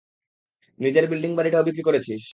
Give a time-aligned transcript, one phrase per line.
[0.79, 2.23] নিজের বিল্ডিং বাড়িটাও বিক্রি করেছিস।